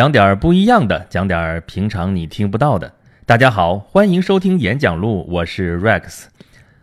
[0.00, 2.90] 讲点不一样的，讲点平常你听不到的。
[3.26, 6.24] 大家好，欢迎收听演讲录，我是 Rex。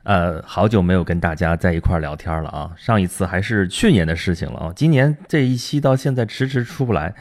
[0.04, 4.74] 呃，好久没有跟大家在一块聊天了啊，上一次还是去年的事情了啊。
[4.76, 7.12] 今年这一期到现在迟迟出不来，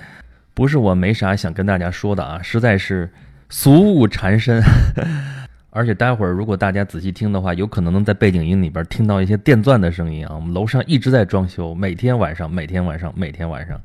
[0.53, 3.11] 不是我没啥想跟大家说的啊，实在是
[3.49, 4.63] 俗务缠身。
[5.73, 10.35] 而且待会儿如果大家仔细听的话，有可能能在背景音里边听到一些电钻的声音啊。
[10.35, 13.81] 我们楼上一直在装修，每天晚上，每天晚上，每天晚上。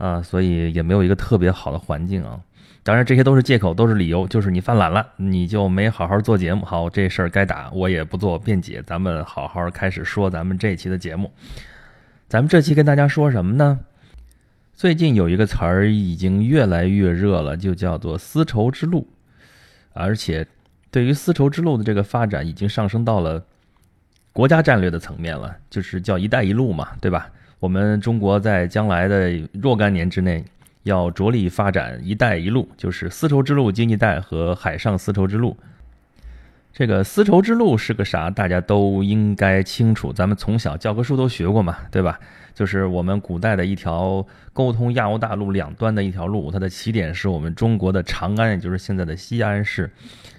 [0.00, 2.40] 啊，所以也没有一个特别好的环境啊。
[2.82, 6.64] 当然，这些都是借口，都是理由，就是你犯懒了，你就没好好做节目。
[6.64, 8.82] 好，这事儿该打，我也不做辩解。
[8.86, 11.30] 咱们好好开始说咱们这期的节目。
[12.26, 13.80] 咱们这期跟大家说什么呢？
[14.72, 19.06] 最近有一个词儿已经越来越热了，就叫做丝绸之路。
[19.92, 20.46] 而且，
[20.90, 23.44] 对于丝绸之路的这个发展，已经上升到了
[24.32, 27.30] 国家战略的层面了，就是叫“一带一路”嘛，对吧？
[27.60, 30.42] 我们中国在将来的若干年之内，
[30.82, 35.54] 要着力发展“一带一路”，就是丝绸之路经济带和海上丝绸之路。
[36.72, 38.30] 这个丝绸之路是个啥？
[38.30, 42.18] 大家都应该清楚，咱们从小教科书都学过嘛，对吧？
[42.54, 49.90] 就是我们古代的一条沟通亚欧大陆两端的一条路，它的起点是我们中国的长安，也就是现在的西安市，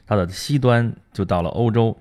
[0.08, 1.95] 它的西端就到了欧洲，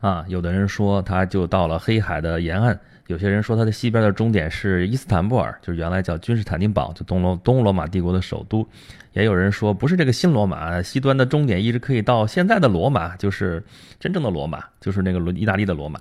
[0.00, 2.80] 啊，有的人说它就到了黑海的沿岸。
[3.06, 8.66] 有些人说它的西边的终点是伊斯坦布尔，就是原来叫君士坦丁堡，就东罗东罗马帝国的首都。
[9.12, 13.64] 也有人说不是这个新罗马，西端的终点一直可以到现在的罗马，就是
[13.98, 15.98] 真正的罗马，就是那个意大利的罗马。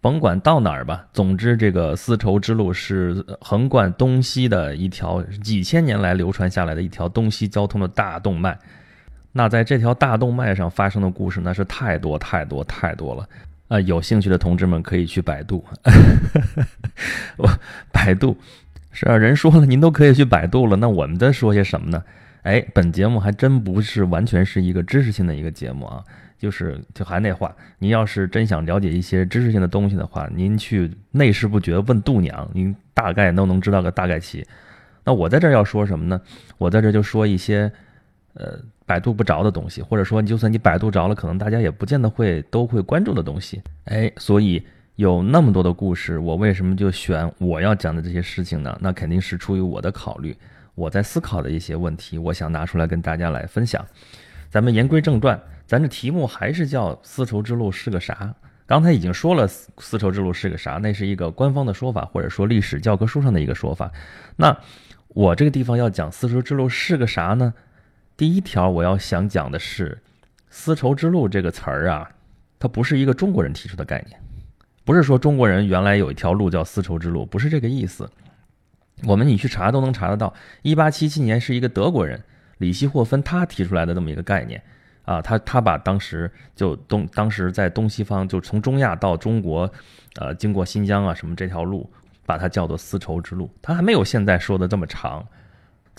[0.00, 8.58] 甭管到哪儿吧，总之这个丝绸之路是横贯东西的一条几千年来流传下来的一条东西交通的大动脉。
[9.32, 13.28] 那在这条大动脉上发生的故事那是太多太多太多了。
[13.70, 15.64] 啊，有兴趣的同志们可以去百度。
[17.38, 17.48] 我
[17.92, 18.36] 百度
[18.90, 20.76] 是啊，人说了，您都可以去百度了。
[20.76, 22.02] 那我们在说些什么呢？
[22.42, 26.02] 哎，本节目还真不是完全是一个知识性的一个节目啊。
[26.36, 34.44] 就是就还那话，您要是真想了解一些知识性的东西的话，您去内事不决问度娘，您大概都能知道个大概齐。
[35.04, 36.20] 那我在这儿要说什么呢？
[36.58, 37.70] 我在这儿就说一些，
[38.34, 38.58] 呃。
[38.90, 43.62] 百度不着的东西，或者说你，就算你百度着了，可能大家也不见得会都会关注的东西。
[43.84, 44.60] 哎，所以
[44.96, 48.76] 有那么多的故事，我为什么就选我要讲的这些事情呢？
[48.80, 50.36] 那肯定是出于我的考虑，
[50.74, 53.86] 我在思考的一些问题，我想拿出来跟大家来分享。
[54.48, 58.34] 咱们言归正传，咱这题目还是叫丝绸之路是个啥？
[58.66, 60.80] 刚才已经说了，丝绸之路是个啥？
[60.82, 63.88] 那是一个官方的说法，或者说历史教科书上的一个说法。
[64.34, 64.56] 那
[65.06, 67.54] 我这个地方要讲丝绸之路是个啥呢？
[68.20, 69.98] 第一条我要想讲的是，
[70.50, 72.10] 丝绸之路这个词儿啊，
[72.58, 74.20] 它不是一个中国人提出的概念，
[74.84, 78.06] 不是说中国人原来有一条路叫丝绸之路，不是这个意思。
[79.04, 82.22] 我们你去查都能查得到，一八七七年是一个德国人
[82.58, 84.62] 里希霍芬他提出来的这么一个概念
[85.06, 89.60] 啊，他他把当时就东当时在东西方就从中亚到中国，
[90.16, 91.90] 呃，经过新疆啊什么这条路，
[92.26, 95.26] 把它叫做丝绸之路，它还没有现在说的这么长。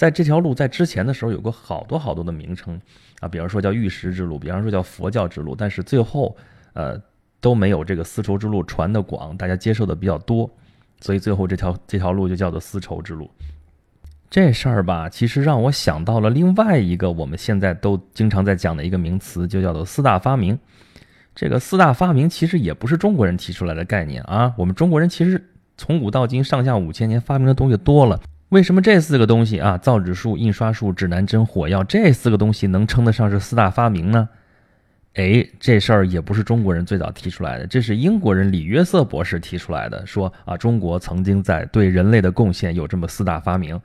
[0.02, 2.82] 在这条路在之前的时候有过好多好多的名称
[3.20, 6.36] 啊，比方说叫玉石之路，比方说叫佛教之路，但是最后
[6.74, 7.00] 呃
[7.40, 10.50] 都没有这个丝绸之路传的广，大家接受的比较多，
[11.02, 13.30] 所以最后这条这条路就叫做丝绸之路。
[14.28, 20.58] 这事儿吧，其实让我想到了另外一个我们现在都经常在讲的一个名词，就叫做四大发明。
[21.36, 25.48] 这个四大发明其实也不是中国人提出来的概念啊，我们中国人其实
[25.78, 28.20] 从古到今上下五千年发明的东西多了。
[28.52, 34.28] 为什么这四个东西啊，造纸术、印刷术、指南针、火药这四个东西能称得上是四大发明呢？
[35.14, 40.06] 哎，这事儿也不是中国人最早提出来的，这是英国人李约瑟博士提出来的。
[40.06, 43.80] 说啊，中国曾经在对人类的贡献有这么四大发明，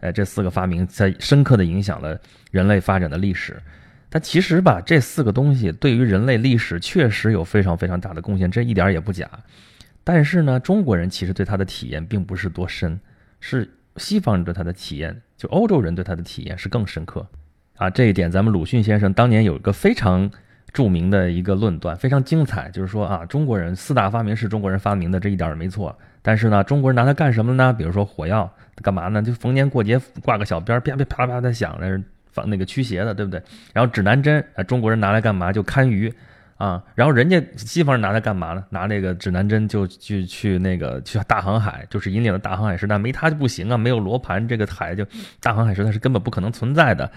[0.00, 2.18] 哎，这四个发明在深刻的影响了
[2.50, 3.62] 人类发展的历史。
[4.08, 9.28] 但其实吧，这四个东西对于人类历史确实有非常非常大的贡献，这一点儿也不假。
[10.02, 12.98] 但是呢，中国人其实对它的体验并不是多深，
[13.40, 13.68] 是。
[14.00, 17.26] 西方人对他的体验，就欧洲人对他的体验是更深刻，
[17.76, 20.28] 啊，这一点咱们鲁迅先生当年有一个非常
[20.72, 25.96] 著名的一个论断，非常精彩，就是说啊，中国人四大发明是中国人发明的，这一点儿没错。
[26.22, 27.72] 但是呢，中国人拿它干什么呢？
[27.72, 28.52] 比如说火药，
[28.82, 29.22] 干嘛呢？
[29.22, 33.42] 就逢年过节挂个小鞭儿，啪啪啪啪的响，那是放那个驱邪的，对不对？
[33.72, 35.52] 然后指南针，啊，中国人拿来干嘛？
[35.52, 36.12] 就看鱼。
[36.60, 38.62] 啊，然后人家西方人拿它干嘛呢？
[38.68, 42.98] 拿那个指南针就去去那个去大航海，就是引领了大航海时代。
[42.98, 45.02] 没它就不行啊，没有罗盘，这个海就
[45.40, 47.10] 大航海时代是根本不可能存在的。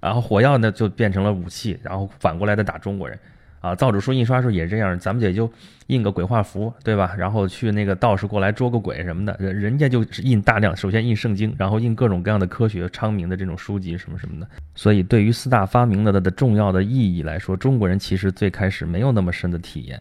[0.00, 3.18] 然后火药呢就变成了武器，然后反过来再打中国人。
[3.60, 5.50] 啊，造纸术、印刷术也是这样，咱们也就
[5.88, 7.14] 印个鬼画符，对吧？
[7.18, 14.48] 然后去那个道士过来捉个鬼什么的，人人家就是印大量，首先印圣经，然后印各种各样的科学昌明的这种书籍什么什么的。
[14.74, 20.00] 所以，对于四大发明的的重要的意义来说，中国人其实最开始没有那么深的体验，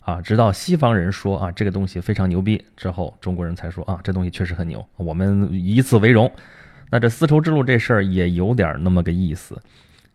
[0.00, 6.30] 啊，直到西方人说啊这个东西非常牛逼之后，中国人才说啊这东西确实很牛，我们以此为荣。
[6.90, 9.60] 那这丝绸之路这事儿也有点那么个意思。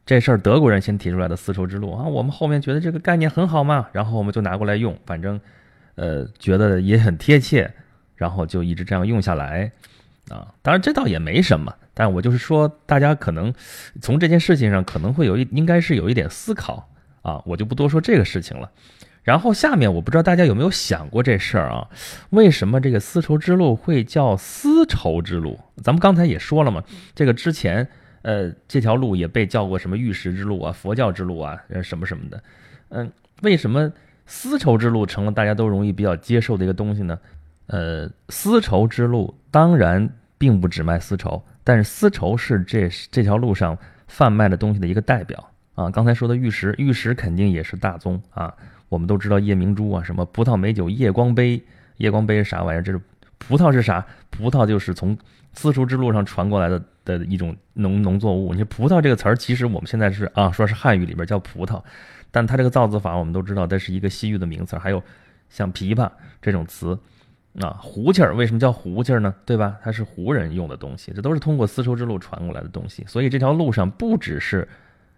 [0.10, 5.40] 这事儿德国人先提出来的丝绸之路啊，我们后面觉得这个概念很好嘛，然后我们就拿过来用，反正，
[5.94, 7.72] 呃，觉得也很贴切，
[8.16, 9.72] 然后就一直这样用下来，
[10.32, 13.54] 啊，当然这倒也没什么，但我就是说，大家可能
[14.02, 16.90] 从这件事情上可能会有一，应该是有一点思考
[17.22, 18.72] 啊，我就不多说这个事情了。
[19.22, 21.88] 然后下面我不知道大家有没有想过这事儿啊，
[22.32, 25.60] 为什么这个丝绸之路会叫丝绸之路？
[25.84, 26.84] 咱们刚才也说了嘛，
[27.14, 27.88] 这个之前。
[28.22, 32.44] 呃，这条路也被叫过什么玉石之路啊、佛教之路啊，呃，什么什么的。
[32.90, 33.10] 嗯，
[33.44, 33.92] 为什么
[34.26, 37.18] 丝绸之路成了大家都容易比较接受的一个东西呢？
[37.68, 43.78] 呃，丝绸之路当然并不只卖丝绸，但是丝绸是这这条路上
[44.08, 45.90] 贩卖的东西的一个代表啊。
[45.90, 48.54] 刚才说的玉石，玉石肯定也是大宗啊。
[48.90, 51.62] 我们都知道夜明珠啊，什么葡萄美酒夜光杯，
[51.98, 52.82] 夜光杯是啥玩意儿？
[52.82, 53.00] 这是
[53.38, 54.06] 葡萄是啥？
[54.30, 55.18] 葡萄就是从
[55.54, 56.84] 丝绸之路上传过来的。
[57.18, 61.82] 的一种农农作物，你说葡萄这个词儿，其实我们现在是啊，说是汉语里边叫葡萄，
[62.30, 64.78] 但它这个造字法我们都知道，这是一个西域的名词。
[64.78, 65.02] 还有
[65.50, 66.10] 像琵琶
[66.42, 66.98] 这种词
[67.60, 69.34] 啊，胡琴儿为什么叫胡琴儿呢？
[69.46, 69.78] 对吧？
[69.84, 73.04] 它是胡人用的东西，这都是通过丝绸之路传过来的东西。
[73.08, 74.68] 所以这条路上不只是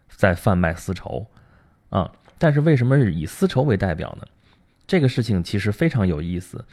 [0.08, 1.26] 在贩卖丝绸
[1.90, 4.26] 啊，但是为什么是以丝绸为代表呢？
[4.88, 6.64] 这个事情其实非常有意思，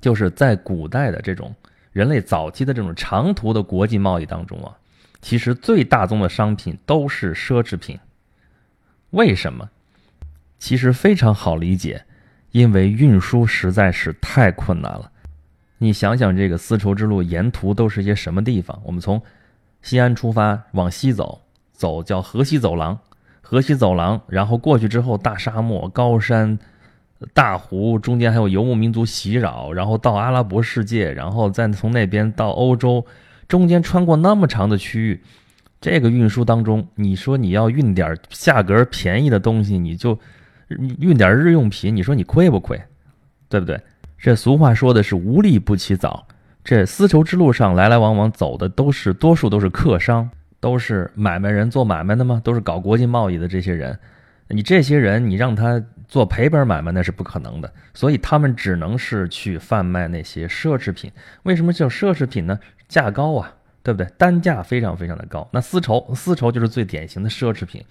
[0.00, 1.54] 就是在古代的这种。
[1.92, 4.76] 人类早期的这种长途的国际贸易当中啊，
[5.20, 7.98] 其实最大宗的商品都是奢侈品。
[9.10, 9.70] 为什么？
[10.58, 12.04] 其实非常好理解，
[12.50, 15.10] 因为运输实在是太困难了。
[15.78, 18.80] 你想想，这个丝绸之路沿途都是些什么地方？
[18.84, 19.22] 我们从
[19.80, 21.40] 西安出发往西走，
[21.72, 22.98] 走叫河西走廊，
[23.40, 26.58] 河西走廊，然后过去之后，大沙漠、高山。
[27.34, 33.04] 大湖中间还有游牧民族袭扰，然后到阿拉伯世界，然后再从那边到欧洲，
[33.48, 35.20] 中间穿过那么长的区域，
[35.80, 40.18] 这个运输当中，你说你要运点价格便宜的东西，你就
[41.00, 42.80] 运点日用品，你说你亏不亏？
[43.48, 43.80] 对不对？
[44.18, 46.26] 这俗话说的是无利不起早。
[46.62, 50.28] 这丝绸之路上来来往往走的都是多数都是客商，
[50.60, 52.40] 都是买卖人做买卖的吗？
[52.44, 53.98] 都是搞国际贸易的这些人。
[54.48, 61.12] 你这些人，你让他做赔本买卖那是不可能的，所以他们只能是去贩卖那些奢侈品。
[61.42, 62.58] 为什么叫奢侈品呢？
[62.88, 64.10] 价高啊，对不对？
[64.16, 65.46] 单价非常非常的高。
[65.52, 67.84] 那丝绸，丝绸就是最典型的奢侈品。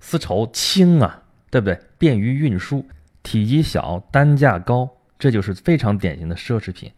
[0.00, 1.78] 丝绸轻啊，对不对？
[1.98, 2.86] 便于运输，
[3.22, 4.88] 体积小，单价高，
[5.18, 6.90] 这就是非常典型的奢侈品。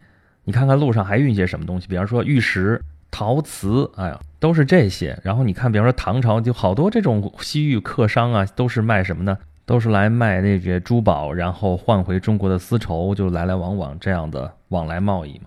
[0.45, 1.87] 你看看路上还运些什么东西？
[1.87, 2.81] 比方说玉石。
[3.11, 5.19] 陶瓷，哎呀，都是这些。
[5.21, 9.37] 然后你看，比方说唐朝就好多这种西域客商啊，都是卖什么呢？
[9.65, 15.45] 都是来卖那些珠宝，然后换回中国的丝绸，就来来往往这样的往来贸易嘛。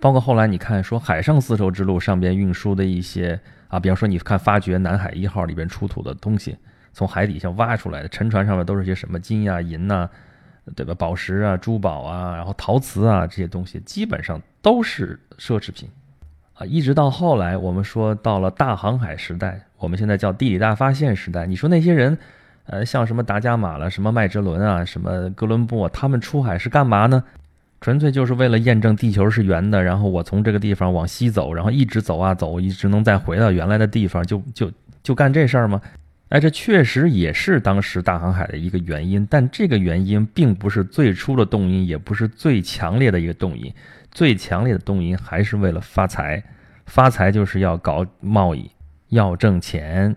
[0.00, 3.38] 包括后来你看，说海上丝绸之路上边运输的一些
[3.68, 6.56] 啊，比方说你看发掘南海一号里边出土的东西，
[6.92, 10.10] 从海底下挖出来的沉船上面都是些什么金呀、银呐，
[10.74, 10.92] 对吧？
[10.94, 15.88] 宝石啊、珠宝啊，然后陶瓷啊这些东西，基本上都是奢侈品。
[16.64, 21.46] 一直到后来，我们说到了大航海时代，我们现在叫地理大发现时代。
[21.46, 22.16] 你说那些人，
[22.66, 27.22] 呃，像什么达伽马了，什么麦哲伦啊，什么哥伦布，他们出海是干嘛呢？
[27.80, 34.70] 纯粹就是为了验证地球是圆的，然后我从这个地方往西走，然后一直走啊走，一直能再回到原来的地方，就就
[35.02, 35.80] 就干这事儿吗？
[36.28, 43.70] 哎，这确实也是当时大航海的一个原因，但这个原因并不是最初的动因，也不是最强烈的一个动因。
[44.12, 46.42] 最强烈的动因还是为了发财，
[46.86, 48.70] 发财就是要搞贸易，
[49.08, 50.14] 要挣钱。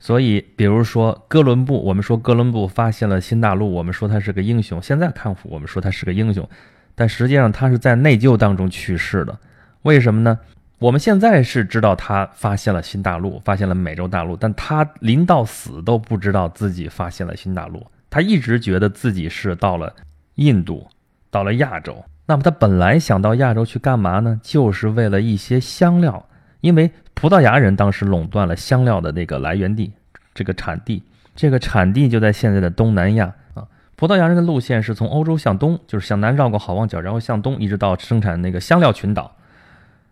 [0.00, 4.80] 所以，比如说哥伦布，我们说哥伦布发现了新大陆，我们说他是个英雄。
[4.80, 6.48] 现在看，我们说他是个英雄，
[6.94, 9.36] 但实际上他是在内疚当中去世的。
[9.82, 10.38] 为什么呢？
[10.78, 17.84] 我们现在是知道他发现了新大陆，发现了美洲大陆，但他临到死都不知道自己发现了新大陆。
[18.08, 19.92] 他一直觉得自己是到了
[20.36, 20.86] 印度，
[21.28, 22.04] 到了亚洲。
[22.30, 24.38] 那么他本来想到亚洲去干嘛呢？
[24.42, 26.26] 就是为了一些香料，
[26.60, 29.90] 因为葡萄牙人当时垄断了香料的那个来源地，
[30.34, 31.02] 这个产地，
[31.34, 33.64] 这个产地就在现在的东南亚啊。
[33.96, 39.34] 葡萄牙人的路线是从欧洲向东，就是向南绕过好望角，然后向东一直到生产那个香料群岛。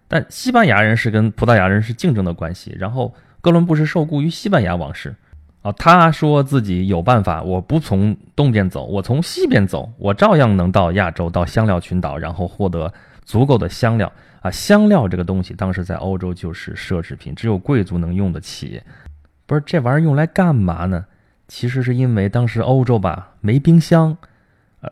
[0.09, 5.15] 但西班牙人是跟葡萄牙人是竞争的关系，然后哥伦布是受雇于西班牙王室。
[5.67, 12.93] 啊，他说自己有办法，我不从东边走，我从西边走，我照样能到亚洲，到香料群岛，然后获得
[13.25, 14.49] 足够的香料啊。
[14.49, 18.81] 香料这个东西，当时在欧洲就是奢侈品，只有贵族能用得起。
[19.45, 21.07] 不是这玩意儿用来干嘛呢？
[21.49, 24.17] 其实是因为当时欧洲吧没冰箱，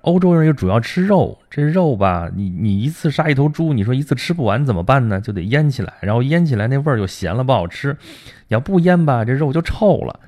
[0.00, 5.21] 欧洲人又主要吃肉，这肉吧，你你一次杀一头猪，你说一次吃不完怎么办呢？
[5.21, 7.97] 就得腌起来，然后腌起来那味儿又咸了不好吃，
[8.49, 10.19] 你要不腌吧，这肉就臭了。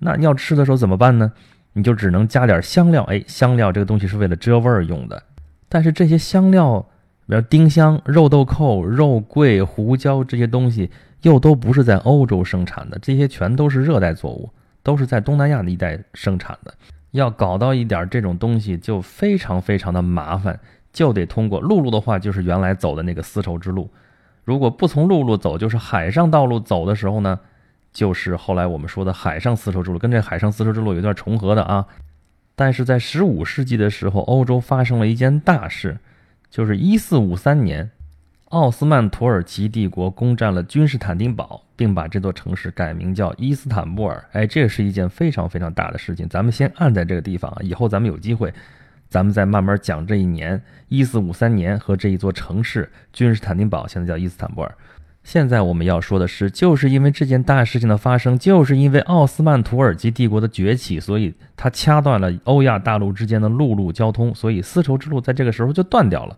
[0.00, 1.30] 那要吃的时候怎么办呢？
[1.74, 3.04] 你就只能加点香料。
[3.04, 5.22] 哎，香料这个东西是为了遮味儿用的。
[5.68, 6.84] 但是这些香料，
[7.28, 10.90] 比如丁香、肉豆蔻、肉桂、胡椒这些东西，
[11.22, 14.50] 又都不是在欧洲生产的，这些全都是热带作物，
[14.82, 16.74] 都是在东南亚的一带生产的。
[17.12, 20.58] 要搞到一点这种东西，就非常非常的麻烦，
[20.92, 23.88] 就得通过陆路的话，就是原来走的那个丝绸之路。
[24.44, 27.38] 如果不从陆路走，就是海上道路走的时候呢？
[27.92, 31.86] 就是后来我们说的海上丝绸之路，跟这海上丝绸之路有点重合的啊。
[32.54, 35.98] 但是在十五世纪的时候，欧洲发生了一件大事，
[36.50, 37.90] 就是一四五三年，
[38.50, 44.22] 奥斯曼土耳其帝国攻占了君士坦丁堡，并把这座城市改名叫伊斯坦布尔。
[44.32, 46.28] 哎，这是一件非常非常大的事情。
[46.28, 48.52] 咱们先按在这个地方啊，以后咱们有机会，
[49.08, 54.74] 咱们再慢慢讲这一年一四五三年和这一座城市君士坦丁堡，现在叫伊斯坦布尔。
[55.22, 66.36] 现在我们要说的是，就是因为这件大事情的发生，就是因为奥斯曼土耳其帝国的崛起，所以它掐断了欧亚大陆之间的陆路交通，所以丝绸之路在这个时候就断掉了。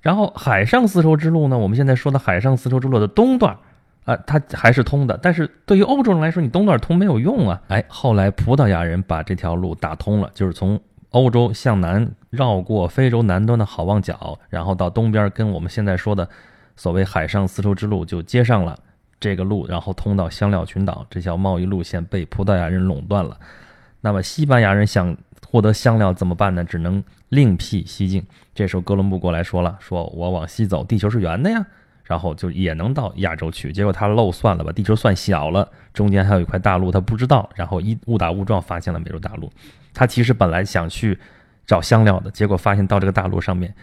[0.00, 3.56] 然后海上丝绸之路呢，我们现在说的海上丝绸之路的东段，
[4.04, 7.60] 啊，它还是通的，但是对于欧洲人来说，你东段通没有用啊。
[7.66, 16.28] 哎，后来葡萄牙人把这条路打通了，就是从欧洲向南绕过非洲南端的好望角，然后到东边跟我们现在说的。
[16.76, 18.78] 所谓海上丝绸之路就接上了
[19.18, 23.38] 这个路，然后通到香料群岛，这条贸易路线被葡萄牙人垄断了。
[24.02, 25.16] 那么西班牙人想
[25.48, 26.62] 获得香料怎么办呢？
[26.62, 28.24] 只能另辟蹊径。
[28.54, 31.66] 这时候哥伦布过来说了：“说我往西走，地球是圆的呀，
[32.04, 39.50] 然后就也能到亚洲去。”结果他漏算了，把地球算小了，中间还有一块大陆他不知道，然后一误打误撞发现了美洲大陆。
[39.94, 41.18] 他其实本来想去
[41.66, 43.74] 找香料的，结果发现到这个大陆上面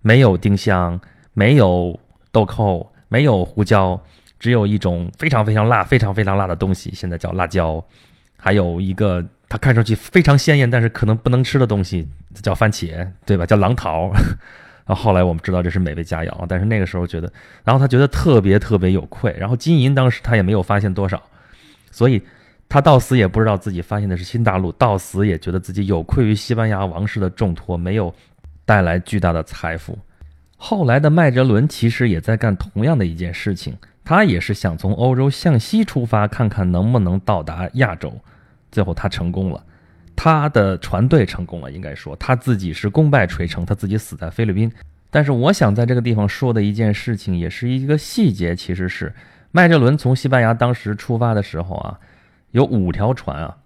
[0.00, 0.98] 没有丁香，
[1.34, 2.00] 没有。
[2.38, 4.00] 豆蔻没有胡椒，
[4.38, 7.84] 只有一种非常非常辣、非常非常辣的东西，现在叫辣椒。
[8.36, 12.06] 还有一个它看上去非常鲜艳，但是可能不能吃的东西，
[12.40, 13.44] 叫番茄，对吧？
[13.44, 14.12] 叫狼桃。
[14.86, 17.32] 然后后来我们知道这是美味佳肴，但是那个时候觉得，
[17.64, 19.34] 然后他觉得特别特别有愧。
[19.36, 21.20] 然后金银当时他也没有发现多少，
[21.90, 22.22] 所以
[22.68, 28.14] 他到死也不知道自己发现的是新大陆，到死也觉得自己有愧于西班牙王室的重托，没有
[28.64, 29.98] 带来巨大的财富。
[30.60, 38.12] 后来的麦哲伦其实也在干同样的一件事情，他也是想从欧洲向西出发，看看能不能到达亚洲。
[38.72, 39.64] 最后他成功了，
[40.16, 44.70] 他的船队成功了，应该说他自己是功败垂成，他自己死在菲律宾。
[45.10, 49.14] 但是我想在这个地方说的一件事情，也是一个细节，其实是
[49.52, 52.00] 麦哲伦从西班牙当时出发的时候啊，
[52.50, 53.56] 有五条船啊，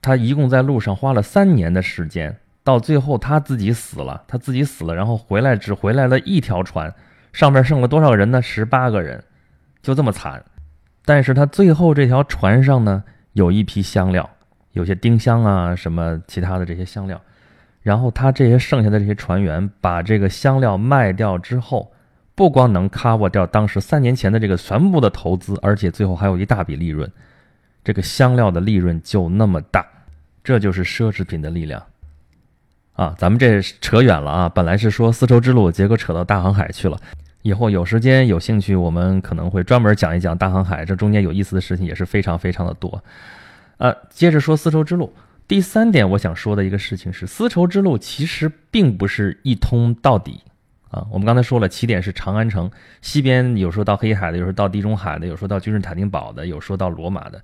[0.00, 2.38] 他一共在路上花了三年的时间。
[2.64, 6.92] 到最后他自己死了，他自己死了，然后回来只回来了一条船，
[7.32, 8.40] 上面剩了多少人呢？
[8.40, 9.22] 十八个人，
[9.82, 10.42] 就这么惨。
[11.04, 13.04] 但是他最后这条船上呢，
[13.34, 14.28] 有一批香料，
[14.72, 17.20] 有些丁香啊，什么其他的这些香料。
[17.82, 21.92] 然后他这些剩下的这些船员把这个香料卖掉之后，
[22.34, 27.12] 不光能 cover 掉当时三年前的这个全部的投资，而且最后还有一大笔利润。
[27.84, 29.86] 这个香料的利润就那么大，
[30.42, 31.82] 这就是奢侈品的力量。
[32.94, 34.48] 啊，咱们这扯远了啊！
[34.48, 36.96] 本来是说丝绸之路，结果扯到大航海去了。
[37.42, 43.02] 以后有时间有兴趣，我们可能会专门讲一讲大航海，这中间有意思的事情也是非常非常的多。
[43.78, 45.12] 呃，接着说丝绸之路，
[45.48, 50.40] 第三点我想说的一个事情是，丝绸之路其实并不是一通到底
[50.90, 51.04] 啊。
[51.10, 52.70] 我们刚才说了，起点是长安城，
[53.02, 57.42] 西边有说到黑海的，有说到地中海的，有说到君士坦丁堡的，有说到罗马的，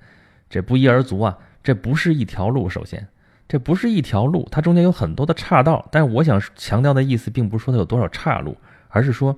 [0.48, 3.04] 这不一而足啊，这不是一条路，首先。
[3.50, 5.84] 这不是一条路，它中间有很多的岔道。
[5.90, 8.56] 但是我想强调的意思，并不是说它有多少岔路，
[8.90, 9.36] 而是说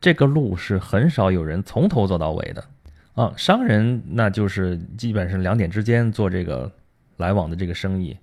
[0.00, 2.64] 这个路是很少有人从头走到尾的
[3.14, 3.32] 啊。
[3.36, 6.68] 商人那就是基本上两点之间做这个
[7.18, 8.18] 来往的这个生意，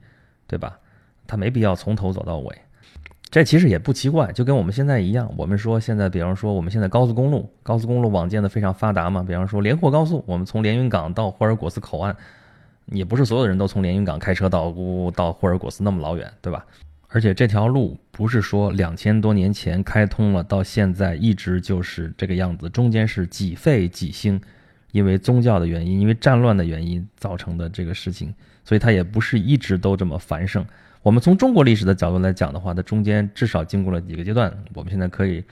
[0.46, 0.78] 对吧？
[1.26, 2.58] 他没必要从头走到尾。
[3.30, 5.34] 这其实也不奇怪，就跟我们现在一样。
[5.38, 9.24] 我们说现在，比方说我们现在高速公路，高速公路网建的非常发达嘛。
[9.26, 12.14] 比方说连霍高速，我们从连云港到霍尔果斯口岸。
[12.88, 16.66] 也不是所有的人都从连云港开车到乌到霍尔果斯那么老远，对吧？
[17.10, 24.42] 而且这条路不是说两千多年前开通了，到现在一直就是这个样子，中间是几废几兴。
[24.92, 28.32] 因为宗教的原因，因为战乱的原因造成的这个事情，
[28.64, 30.64] 所以它也不是一直都这么繁盛。
[31.02, 34.56] 我们从中国历史的角度来讲的话，它中间至少经过了几个阶段。
[34.76, 35.44] 我们现在可以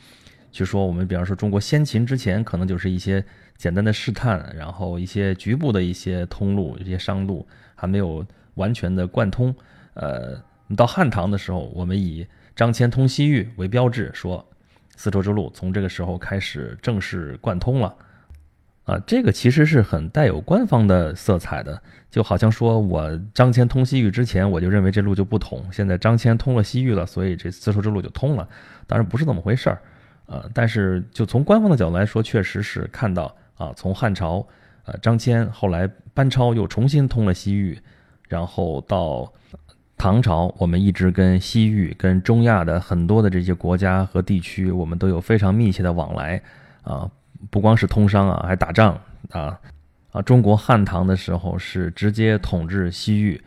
[0.51, 3.23] 去说，我们比方说中国先秦之前，可能就是一些
[3.57, 9.55] 简单的试探，然后一些局部的一些通路、一些商路还没有完全的贯通。
[9.93, 10.41] 呃，
[10.75, 14.45] 到汉唐的时候，我们以张骞通西域为标志，说
[14.95, 17.95] 丝绸之路从这个时候开始正式贯通了。
[18.83, 21.79] 啊，这个其实是很带有官方的色彩的，
[22.09, 28.49] 就好像说我张骞通西域之前，我就认为这路就不通，现在张骞通了西域了，所以这丝绸之路就通了。
[28.87, 29.79] 当然不是这么回事儿，
[30.31, 34.47] 呃，但是就从官方的角度来说，确实是看到啊，从汉朝，
[34.85, 37.77] 呃，张骞后来班超又重新通了西域，
[38.29, 39.29] 然后到
[39.97, 46.41] 唐朝，我们一直跟西域、跟中亚的很多的这些国家和地区，我们都有非常密切的往来，
[46.83, 47.11] 啊。
[47.49, 48.95] 不光是通商啊，还打仗
[49.31, 49.59] 啊
[50.11, 50.21] 啊！
[50.21, 53.41] 中国汉唐的时候是直接统治西域，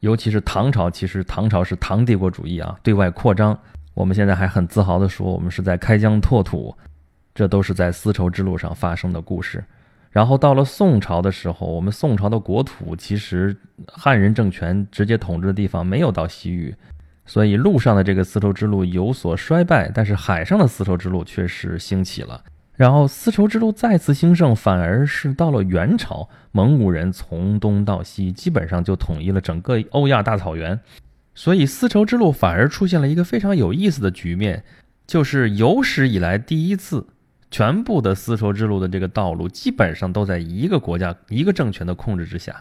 [0.00, 3.58] 尤其是唐朝，其实唐朝是唐帝国主义啊，对外扩张。
[3.96, 6.76] 我们现在还很自豪地说，我们是在开疆拓土，
[7.34, 9.64] 这都是在丝绸之路上发生的故事。
[10.10, 16.74] 然后到了宋朝的时候，我们宋朝的国土其实汉人政权直接统治的地方没有到西域，
[17.24, 22.44] 所以路上的这个丝绸之路有所衰败，但是海上的丝绸之路却是兴起了。
[22.74, 30.78] 然后丝绸之路再次兴盛，反而是到了元朝，蒙古人从东到西基本上就统一了整个欧亚大草原，
[31.36, 34.64] 所以丝绸之路反而出现了一个非常有意思的局面，
[35.06, 37.06] 就是有史以来第一次，
[37.50, 42.56] 全部的丝绸之路的这个道路基本上都在一个国家、一个政权的控制之下，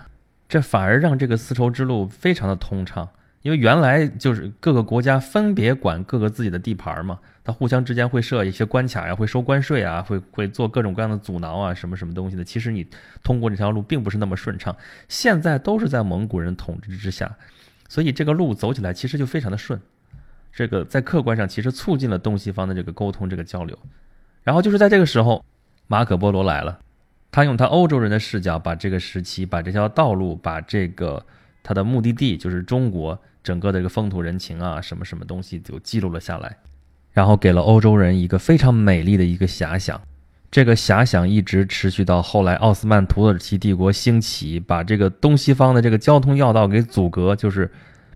[0.50, 3.08] 这反而让这个丝绸之路非常的通畅。
[3.42, 12.44] 因为原来就是各个国家分别管各个自己的地盘嘛，它互相之间会设一些关卡呀，会收关税啊，会会做各种各样的阻挠啊，什么什么东西的。
[12.44, 12.88] 其实你
[13.22, 14.76] 通过这条路并不是那么顺畅。
[15.08, 17.32] 现在都是在蒙古人统治之下，
[17.88, 19.80] 所以这个路走起来其实就非常的顺。
[20.52, 23.78] 这个在客观上其实促进了东西方的这个沟通、这个交流。
[24.44, 25.44] 然后就是在这个时候，
[25.88, 26.80] 马可波罗来了，
[27.32, 31.26] 他用他欧洲人的视角，把这个时期、把这条道路、把这个
[31.64, 33.20] 他的目的地就是中国。
[33.46, 36.58] 整个的一个风土人情啊，什么什么东西就记录了下来，
[37.12, 40.02] 然后给了欧洲人一个非常美丽的一个遐想。
[40.56, 47.70] 这个遐想一直持续到后来奥斯曼土耳其帝国兴起，把这个东西方的这个交通要道给阻隔，就是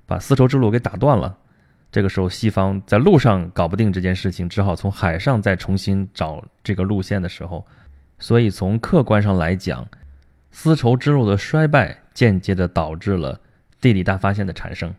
[0.05, 1.37] 把丝绸之路给打断了。
[1.91, 7.67] 这个时候，西方在路上搞不定这件事情，只好从海上再重新找这个路线的时候，
[8.19, 9.85] 所以从客观上来讲，
[10.49, 13.37] 丝绸之路的衰败间接的导致了
[13.81, 14.95] 地理大发现的产生。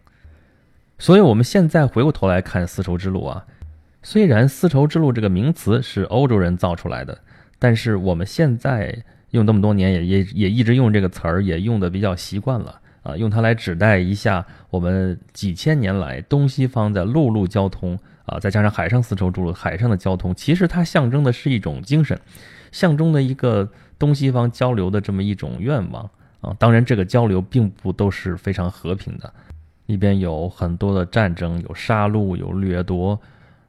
[0.99, 3.47] 所以，我们现在回过头来看丝绸之路啊，
[4.03, 7.19] 虽然丝绸之路这个名词是欧洲人造出来的，
[7.61, 8.93] 但是我们现在
[9.31, 22.19] 用这么多年，也也也一直用这个词儿，也用的比较习惯了啊，用它来指代一下我们几千年来东西方的陆路交通啊，再加上海上丝绸之路海上的交通，其实它象征的是一种精神，
[22.73, 26.57] 象征的一个东西方交流的这么一种愿望啊。
[26.59, 29.33] 当然，这个交流并不都是非常和平的。
[29.87, 33.21] 里边有很多的战争，有杀戮，有掠夺，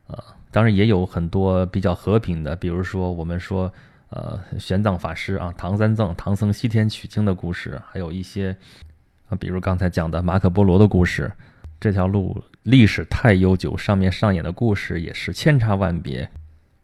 [0.06, 3.72] 啊，当然也有很多比较和平的，比如说我们说，
[4.10, 8.56] 呃，玄奘法师啊，唐三藏、唐僧西天取经的故事，还有一些，
[9.30, 11.32] 啊，比如刚才讲的马可波罗的故事，
[11.80, 16.30] 这条路历史太悠久，上面上演的故事也是千差万别。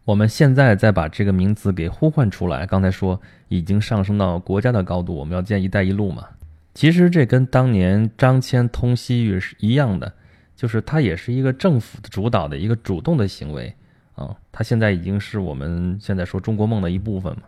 [0.06, 6.26] 我们现在再把这个名词给呼唤出来，刚才说已经上升到国家的高度，我们要建“一带一路”嘛。
[6.74, 10.14] 其实这跟当年张骞通西域是一样的，
[10.58, 13.74] 就是它也是一个政府主导的一个主动的行为
[14.16, 14.36] 啊。
[14.52, 17.44] 它现在已经是我们现在说中国梦的一部分嘛。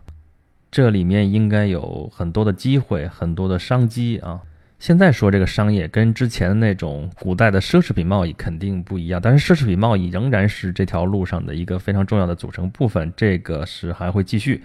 [0.70, 4.40] 这里面应该有很多的机会，很多的商机啊。
[4.78, 14.62] 现在说这个商业跟之前的那种古代的奢侈品贸易肯定不一样，但是奢侈品贸易仍然是这条路上的一个非常重要的组成部分，这个是还会继续，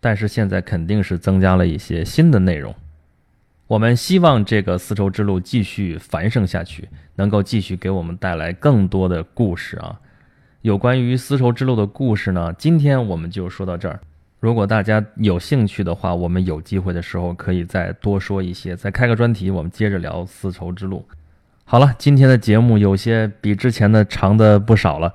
[0.00, 2.74] 但是现在肯定是增加了一些新的内容。
[3.66, 9.98] 我们希望这个丝绸之路继续繁盛下去，能够继续给我们带来更多的故事啊！
[10.60, 13.98] 有关于丝绸之路的故事呢，今天我们就说到这儿。
[14.40, 21.02] 如果大家有兴趣的话，我们有机会的时候可以再多说一些，再开个专题，我们接着聊丝绸之路。
[21.64, 25.14] 好了，今天的节目有些比之前的长的不少了，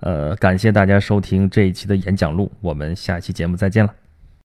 [0.00, 4.05] 呃，感谢大家收听这一期的演讲录，我们下期节目再见了。